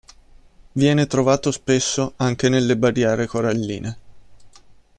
[0.71, 3.97] Viene trovato spesso anche nelle barriere coralline.